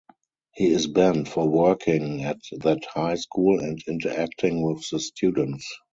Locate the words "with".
4.63-4.83